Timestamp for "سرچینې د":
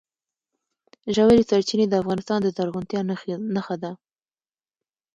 1.49-1.93